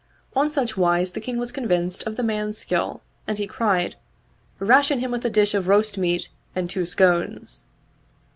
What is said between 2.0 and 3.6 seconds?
of the man's skill and he